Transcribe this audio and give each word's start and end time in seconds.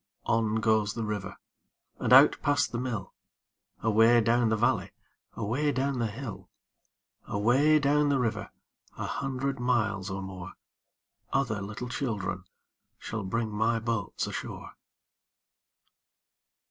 On 0.25 0.55
goes 0.55 0.95
the 0.95 1.03
river 1.03 1.37
And 1.99 2.11
out 2.11 2.41
past 2.41 2.71
the 2.71 2.79
mill, 2.79 3.13
Away 3.83 4.19
down 4.19 4.49
the 4.49 4.57
valley, 4.57 4.89
Away 5.33 5.71
down 5.71 5.99
the 5.99 6.07
hill. 6.07 6.49
Away 7.27 7.77
down 7.77 8.09
the 8.09 8.17
river, 8.17 8.49
A 8.97 9.05
hundred 9.05 9.59
miles 9.59 10.09
or 10.09 10.23
more, 10.23 10.53
Other 11.33 11.61
little 11.61 11.87
children 11.87 12.45
Shall 12.97 13.23
bring 13.23 13.51
my 13.51 13.77
boats 13.77 14.25
ashore. 14.25 14.75